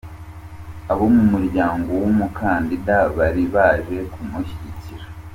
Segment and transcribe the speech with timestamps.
[0.91, 5.05] Abo mu muryango w’umukandida bari baje kumushyigikira.